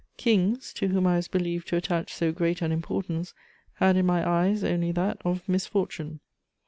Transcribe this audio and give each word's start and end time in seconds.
Kings, 0.17 0.73
to 0.73 0.87
whom 0.87 1.05
I 1.05 1.17
was 1.17 1.27
believed 1.27 1.67
to 1.67 1.75
attach 1.77 2.11
so 2.11 2.31
great 2.31 2.63
an 2.63 2.71
importance, 2.71 3.35
had 3.75 3.95
in 3.97 4.07
my 4.07 4.27
eyes 4.27 4.63
only 4.63 4.91
that 4.93 5.21
of 5.23 5.47
misfortune. 5.47 6.21